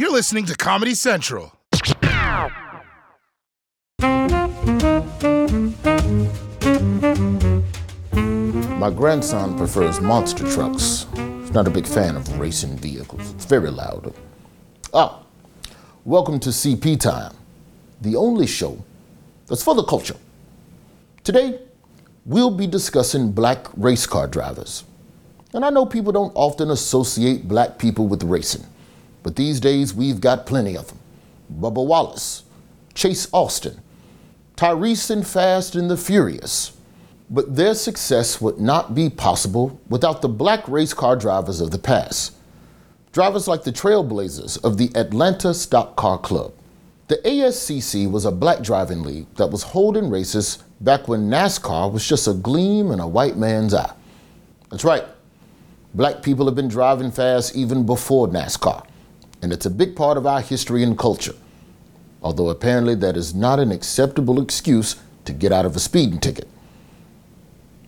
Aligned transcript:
You're 0.00 0.10
listening 0.10 0.46
to 0.46 0.56
Comedy 0.56 0.94
Central. 0.94 1.52
My 8.78 8.90
grandson 8.90 9.58
prefers 9.58 10.00
monster 10.00 10.50
trucks. 10.50 11.04
He's 11.40 11.52
not 11.52 11.66
a 11.68 11.70
big 11.70 11.86
fan 11.86 12.16
of 12.16 12.40
racing 12.40 12.78
vehicles. 12.78 13.32
It's 13.32 13.44
very 13.44 13.70
loud. 13.70 14.14
Ah, 14.94 15.20
welcome 16.06 16.40
to 16.40 16.48
CP 16.48 16.98
Time, 16.98 17.34
the 18.00 18.16
only 18.16 18.46
show 18.46 18.82
that's 19.48 19.62
for 19.62 19.74
the 19.74 19.84
culture. 19.84 20.16
Today, 21.24 21.60
we'll 22.24 22.50
be 22.50 22.66
discussing 22.66 23.32
black 23.32 23.66
race 23.76 24.06
car 24.06 24.26
drivers. 24.26 24.84
And 25.52 25.62
I 25.62 25.68
know 25.68 25.84
people 25.84 26.12
don't 26.12 26.32
often 26.34 26.70
associate 26.70 27.46
black 27.46 27.76
people 27.78 28.06
with 28.06 28.22
racing, 28.22 28.64
but 29.22 29.36
these 29.36 29.60
days 29.60 29.94
we've 29.94 30.20
got 30.20 30.46
plenty 30.46 30.76
of 30.76 30.88
them. 30.88 30.98
Bubba 31.60 31.84
Wallace, 31.84 32.44
Chase 32.94 33.28
Austin, 33.32 33.80
Tyrese 34.56 35.10
and 35.10 35.26
Fast 35.26 35.74
and 35.74 35.90
the 35.90 35.96
Furious. 35.96 36.76
But 37.30 37.56
their 37.56 37.74
success 37.74 38.40
would 38.40 38.60
not 38.60 38.94
be 38.94 39.08
possible 39.08 39.80
without 39.88 40.20
the 40.20 40.28
black 40.28 40.66
race 40.68 40.92
car 40.92 41.16
drivers 41.16 41.60
of 41.60 41.70
the 41.70 41.78
past. 41.78 42.34
Drivers 43.12 43.48
like 43.48 43.62
the 43.62 43.72
Trailblazers 43.72 44.62
of 44.64 44.78
the 44.78 44.90
Atlanta 44.94 45.54
Stock 45.54 45.96
Car 45.96 46.18
Club. 46.18 46.52
The 47.08 47.16
ASCC 47.16 48.08
was 48.10 48.24
a 48.24 48.30
black 48.30 48.62
driving 48.62 49.02
league 49.02 49.26
that 49.34 49.48
was 49.48 49.62
holding 49.62 50.10
races 50.10 50.62
back 50.80 51.08
when 51.08 51.28
NASCAR 51.28 51.92
was 51.92 52.06
just 52.06 52.28
a 52.28 52.32
gleam 52.32 52.90
in 52.92 53.00
a 53.00 53.08
white 53.08 53.36
man's 53.36 53.74
eye. 53.74 53.92
That's 54.70 54.84
right. 54.84 55.04
Black 55.94 56.22
people 56.22 56.46
have 56.46 56.54
been 56.54 56.68
driving 56.68 57.10
fast 57.10 57.56
even 57.56 57.84
before 57.84 58.28
NASCAR, 58.28 58.86
and 59.42 59.52
it's 59.52 59.66
a 59.66 59.70
big 59.70 59.96
part 59.96 60.16
of 60.16 60.26
our 60.26 60.40
history 60.40 60.82
and 60.82 60.98
culture. 60.98 61.34
Although 62.22 62.50
apparently 62.50 62.94
that 62.96 63.16
is 63.16 63.34
not 63.34 63.58
an 63.58 63.72
acceptable 63.72 64.40
excuse 64.40 64.96
to 65.24 65.32
get 65.32 65.52
out 65.52 65.66
of 65.66 65.76
a 65.76 65.80
speeding 65.80 66.18
ticket. 66.18 66.48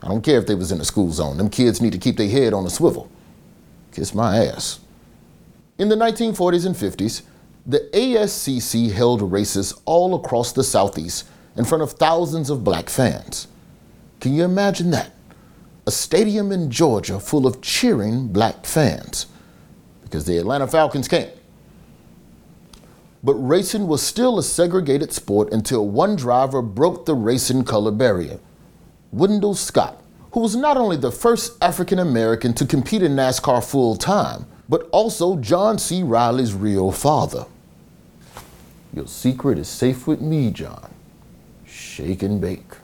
I 0.00 0.08
don't 0.08 0.22
care 0.22 0.38
if 0.38 0.46
they 0.46 0.54
was 0.54 0.70
in 0.70 0.80
a 0.80 0.84
school 0.84 1.10
zone. 1.10 1.38
Them 1.38 1.50
kids 1.50 1.80
need 1.80 1.92
to 1.92 1.98
keep 1.98 2.16
their 2.16 2.28
head 2.28 2.52
on 2.52 2.66
a 2.66 2.70
swivel. 2.70 3.10
Kiss 3.92 4.14
my 4.14 4.44
ass. 4.44 4.80
In 5.78 5.88
the 5.88 5.96
1940s 5.96 6.66
and 6.66 6.74
50s, 6.74 7.22
the 7.66 7.88
ASCC 7.92 8.92
held 8.92 9.32
races 9.32 9.74
all 9.84 10.14
across 10.14 10.52
the 10.52 10.64
Southeast 10.64 11.26
in 11.56 11.64
front 11.64 11.82
of 11.82 11.92
thousands 11.92 12.50
of 12.50 12.64
black 12.64 12.88
fans. 12.88 13.48
Can 14.20 14.34
you 14.34 14.44
imagine 14.44 14.90
that? 14.90 15.12
A 15.86 15.90
stadium 15.90 16.52
in 16.52 16.70
Georgia 16.70 17.18
full 17.18 17.46
of 17.46 17.60
cheering 17.60 18.28
black 18.28 18.66
fans 18.66 19.26
because 20.02 20.24
the 20.24 20.38
Atlanta 20.38 20.66
Falcons 20.66 21.08
came. 21.08 21.28
But 23.22 23.34
racing 23.34 23.86
was 23.88 24.02
still 24.02 24.38
a 24.38 24.42
segregated 24.42 25.12
sport 25.12 25.52
until 25.52 25.88
one 25.88 26.16
driver 26.16 26.62
broke 26.62 27.04
the 27.04 27.14
racing 27.14 27.64
color 27.64 27.90
barrier. 27.90 28.38
Wendell 29.10 29.54
Scott, 29.54 30.00
who 30.32 30.40
was 30.40 30.54
not 30.54 30.76
only 30.76 30.96
the 30.96 31.10
first 31.10 31.56
African 31.62 31.98
American 31.98 32.52
to 32.54 32.66
compete 32.66 33.02
in 33.02 33.16
NASCAR 33.16 33.64
full 33.64 33.96
time, 33.96 34.46
but 34.68 34.88
also 34.92 35.36
John 35.36 35.78
C. 35.78 36.02
Reilly's 36.02 36.54
real 36.54 36.92
father. 36.92 37.46
Your 38.92 39.06
secret 39.06 39.58
is 39.58 39.68
safe 39.68 40.06
with 40.06 40.20
me, 40.20 40.50
John. 40.50 40.90
Shake 41.66 42.22
and 42.22 42.40
bake. 42.40 42.76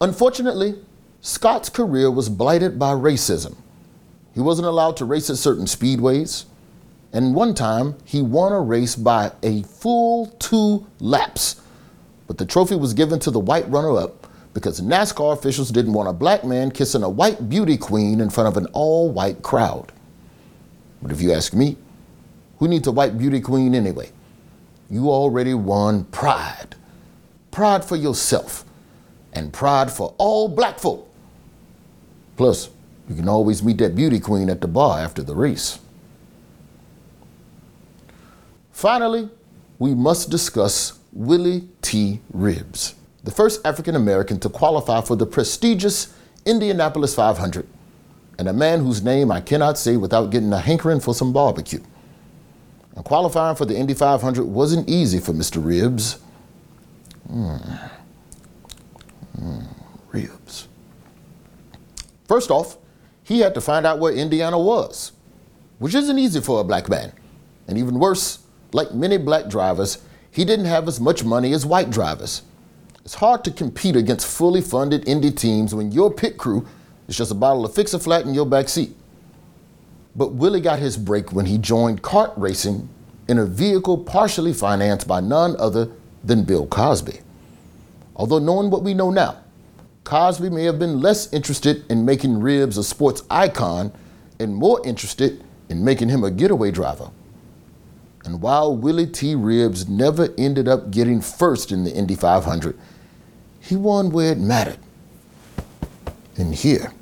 Unfortunately, 0.00 0.74
Scott's 1.20 1.68
career 1.68 2.10
was 2.10 2.28
blighted 2.28 2.78
by 2.78 2.92
racism. 2.92 3.56
He 4.34 4.40
wasn't 4.40 4.66
allowed 4.66 4.96
to 4.98 5.04
race 5.04 5.30
at 5.30 5.36
certain 5.36 5.64
speedways, 5.64 6.44
and 7.14 7.34
one 7.34 7.54
time 7.54 7.96
he 8.04 8.20
won 8.20 8.52
a 8.52 8.60
race 8.60 8.94
by 8.94 9.32
a 9.42 9.62
full 9.62 10.26
two 10.38 10.86
laps 11.00 11.62
but 12.26 12.38
the 12.38 12.46
trophy 12.46 12.76
was 12.76 12.94
given 12.94 13.18
to 13.20 13.30
the 13.30 13.38
white 13.38 13.68
runner 13.70 13.96
up 13.96 14.26
because 14.54 14.80
NASCAR 14.80 15.32
officials 15.36 15.70
didn't 15.70 15.92
want 15.92 16.08
a 16.08 16.12
black 16.12 16.44
man 16.44 16.70
kissing 16.70 17.02
a 17.02 17.08
white 17.08 17.48
beauty 17.48 17.76
queen 17.76 18.20
in 18.20 18.30
front 18.30 18.48
of 18.48 18.56
an 18.56 18.66
all 18.72 19.10
white 19.10 19.42
crowd. 19.42 19.92
But 21.02 21.10
if 21.10 21.20
you 21.20 21.32
ask 21.32 21.52
me, 21.52 21.76
who 22.58 22.68
needs 22.68 22.86
a 22.86 22.92
white 22.92 23.18
beauty 23.18 23.40
queen 23.40 23.74
anyway? 23.74 24.10
You 24.88 25.10
already 25.10 25.54
won 25.54 26.04
pride. 26.04 26.76
Pride 27.50 27.84
for 27.84 27.96
yourself 27.96 28.64
and 29.32 29.52
pride 29.52 29.90
for 29.90 30.14
all 30.18 30.48
black 30.48 30.78
folk. 30.78 31.10
Plus, 32.36 32.70
you 33.08 33.16
can 33.16 33.28
always 33.28 33.62
meet 33.62 33.78
that 33.78 33.96
beauty 33.96 34.20
queen 34.20 34.48
at 34.48 34.60
the 34.60 34.68
bar 34.68 35.00
after 35.00 35.22
the 35.22 35.34
race. 35.34 35.80
Finally, 38.74 39.28
we 39.78 39.94
must 39.94 40.30
discuss 40.30 40.98
Willy 41.12 41.68
T. 41.80 42.20
Ribbs, 42.36 42.94
the 43.22 43.30
first 43.30 43.64
African 43.64 43.94
American 43.94 44.40
to 44.40 44.48
qualify 44.48 45.00
for 45.00 45.14
the 45.14 45.24
prestigious 45.24 46.12
Indianapolis 46.44 47.14
500, 47.14 47.68
and 48.36 48.48
a 48.48 48.52
man 48.52 48.80
whose 48.80 49.00
name 49.00 49.30
I 49.30 49.40
cannot 49.40 49.78
say 49.78 49.96
without 49.96 50.30
getting 50.30 50.52
a 50.52 50.58
hankering 50.58 50.98
for 50.98 51.14
some 51.14 51.32
barbecue. 51.32 51.78
And 52.96 53.04
qualifying 53.04 53.54
for 53.54 53.64
the 53.64 53.76
Indy 53.76 53.94
500 53.94 54.44
wasn't 54.44 54.88
easy 54.88 55.20
for 55.20 55.32
Mr. 55.32 55.64
Ribbs. 55.64 56.18
Mm. 57.30 57.90
Mm. 59.40 59.66
Ribbs. 60.10 60.66
First 62.26 62.50
off, 62.50 62.76
he 63.22 63.38
had 63.38 63.54
to 63.54 63.60
find 63.60 63.86
out 63.86 64.00
where 64.00 64.12
Indiana 64.12 64.58
was, 64.58 65.12
which 65.78 65.94
isn't 65.94 66.18
easy 66.18 66.40
for 66.40 66.60
a 66.60 66.64
black 66.64 66.88
man. 66.88 67.12
And 67.68 67.78
even 67.78 68.00
worse, 68.00 68.43
like 68.74 68.92
many 68.92 69.16
black 69.16 69.46
drivers, 69.48 69.98
he 70.32 70.44
didn't 70.44 70.64
have 70.64 70.88
as 70.88 70.98
much 70.98 71.22
money 71.22 71.52
as 71.52 71.64
white 71.64 71.90
drivers. 71.90 72.42
It's 73.04 73.14
hard 73.14 73.44
to 73.44 73.52
compete 73.52 73.94
against 73.94 74.26
fully 74.26 74.60
funded 74.60 75.08
Indy 75.08 75.30
teams 75.30 75.72
when 75.72 75.92
your 75.92 76.12
pit 76.12 76.36
crew 76.36 76.66
is 77.06 77.16
just 77.16 77.30
a 77.30 77.36
bottle 77.36 77.64
of 77.64 77.72
Fix-A-Flat 77.72 78.26
in 78.26 78.34
your 78.34 78.46
back 78.46 78.68
seat. 78.68 78.96
But 80.16 80.32
Willy 80.32 80.60
got 80.60 80.80
his 80.80 80.96
break 80.96 81.32
when 81.32 81.46
he 81.46 81.56
joined 81.56 82.02
kart 82.02 82.32
racing 82.36 82.88
in 83.28 83.38
a 83.38 83.46
vehicle 83.46 83.96
partially 83.96 84.52
financed 84.52 85.06
by 85.06 85.20
none 85.20 85.54
other 85.60 85.92
than 86.24 86.42
Bill 86.42 86.66
Cosby. 86.66 87.20
Although 88.16 88.40
knowing 88.40 88.70
what 88.70 88.82
we 88.82 88.92
know 88.92 89.10
now, 89.10 89.38
Cosby 90.02 90.50
may 90.50 90.64
have 90.64 90.80
been 90.80 91.00
less 91.00 91.32
interested 91.32 91.88
in 91.90 92.04
making 92.04 92.40
Ribbs 92.40 92.76
a 92.76 92.82
sports 92.82 93.22
icon 93.30 93.92
and 94.40 94.52
more 94.52 94.84
interested 94.84 95.44
in 95.68 95.84
making 95.84 96.08
him 96.08 96.24
a 96.24 96.30
getaway 96.30 96.72
driver. 96.72 97.10
And 98.24 98.40
while 98.40 98.74
Willy 98.74 99.06
T. 99.06 99.34
Ribbs 99.34 99.88
never 99.88 100.28
ended 100.38 100.66
up 100.66 100.90
getting 100.90 101.20
first 101.20 101.70
in 101.70 101.84
the 101.84 101.92
Indy 101.92 102.14
500, 102.14 102.78
he 103.60 103.76
won 103.76 104.10
where 104.10 104.32
it 104.32 104.38
mattered. 104.38 104.78
In 106.36 106.52
here, 106.52 106.92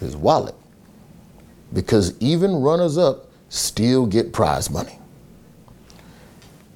his 0.00 0.16
wallet. 0.16 0.54
Because 1.72 2.16
even 2.20 2.56
runners 2.56 2.96
up 2.96 3.26
still 3.48 4.06
get 4.06 4.32
prize 4.32 4.70
money. 4.70 4.98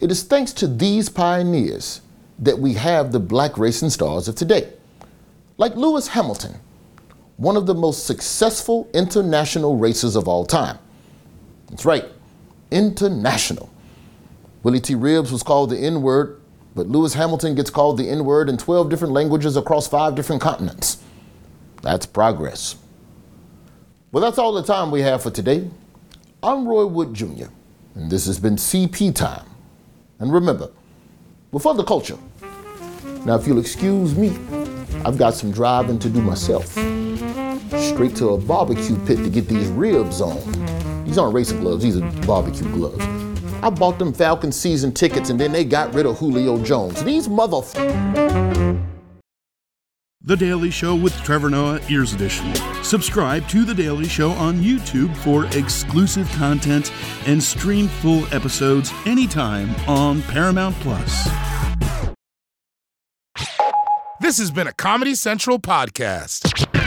It 0.00 0.10
is 0.10 0.22
thanks 0.22 0.52
to 0.54 0.66
these 0.66 1.08
pioneers 1.08 2.00
that 2.38 2.58
we 2.58 2.72
have 2.74 3.12
the 3.12 3.20
black 3.20 3.58
racing 3.58 3.90
stars 3.90 4.28
of 4.28 4.34
today. 4.34 4.72
Like 5.58 5.76
Lewis 5.76 6.08
Hamilton, 6.08 6.54
one 7.36 7.56
of 7.56 7.66
the 7.66 7.74
most 7.74 8.06
successful 8.06 8.88
international 8.94 9.76
racers 9.76 10.16
of 10.16 10.26
all 10.26 10.46
time. 10.46 10.78
That's 11.68 11.84
right, 11.84 12.06
international. 12.70 13.70
Willy 14.62 14.80
T. 14.80 14.94
Ribbs 14.94 15.32
was 15.32 15.42
called 15.42 15.70
the 15.70 15.78
N 15.78 16.02
word, 16.02 16.40
but 16.74 16.86
Lewis 16.86 17.14
Hamilton 17.14 17.54
gets 17.54 17.70
called 17.70 17.96
the 17.98 18.08
N 18.08 18.24
word 18.24 18.48
in 18.48 18.56
12 18.56 18.90
different 18.90 19.14
languages 19.14 19.56
across 19.56 19.88
five 19.88 20.14
different 20.14 20.42
continents. 20.42 21.02
That's 21.82 22.06
progress. 22.06 22.76
Well, 24.12 24.22
that's 24.22 24.38
all 24.38 24.52
the 24.52 24.62
time 24.62 24.90
we 24.90 25.00
have 25.02 25.22
for 25.22 25.30
today. 25.30 25.68
I'm 26.42 26.66
Roy 26.66 26.86
Wood 26.86 27.14
Jr., 27.14 27.46
and 27.94 28.10
this 28.10 28.26
has 28.26 28.38
been 28.38 28.56
CP 28.56 29.14
Time. 29.14 29.46
And 30.18 30.32
remember, 30.32 30.70
we're 31.52 31.60
for 31.60 31.74
the 31.74 31.84
culture. 31.84 32.18
Now, 33.24 33.36
if 33.36 33.46
you'll 33.46 33.58
excuse 33.58 34.14
me, 34.14 34.30
I've 35.04 35.16
got 35.18 35.34
some 35.34 35.52
driving 35.52 35.98
to 35.98 36.08
do 36.08 36.20
myself. 36.20 36.66
Straight 37.78 38.16
to 38.16 38.30
a 38.30 38.38
barbecue 38.38 38.96
pit 39.06 39.18
to 39.18 39.30
get 39.30 39.46
these 39.46 39.68
ribs 39.68 40.20
on. 40.20 40.38
These 41.10 41.18
aren't 41.18 41.34
racing 41.34 41.58
gloves, 41.58 41.82
these 41.82 41.96
are 41.96 42.08
barbecue 42.24 42.70
gloves. 42.72 43.04
I 43.64 43.70
bought 43.70 43.98
them 43.98 44.12
Falcon 44.12 44.52
season 44.52 44.92
tickets 44.92 45.28
and 45.28 45.40
then 45.40 45.50
they 45.50 45.64
got 45.64 45.92
rid 45.92 46.06
of 46.06 46.16
Julio 46.16 46.62
Jones. 46.62 47.02
These 47.02 47.26
motherfuckers. 47.26 48.80
The 50.20 50.36
Daily 50.36 50.70
Show 50.70 50.94
with 50.94 51.12
Trevor 51.24 51.50
Noah, 51.50 51.80
Ears 51.88 52.12
Edition. 52.12 52.54
Subscribe 52.84 53.48
to 53.48 53.64
The 53.64 53.74
Daily 53.74 54.06
Show 54.06 54.30
on 54.30 54.60
YouTube 54.60 55.12
for 55.16 55.46
exclusive 55.46 56.30
content 56.34 56.92
and 57.26 57.42
stream 57.42 57.88
full 57.88 58.32
episodes 58.32 58.92
anytime 59.04 59.74
on 59.88 60.22
Paramount 60.22 60.76
Plus. 60.76 61.28
This 64.20 64.38
has 64.38 64.52
been 64.52 64.68
a 64.68 64.72
Comedy 64.74 65.16
Central 65.16 65.58
podcast. 65.58 66.79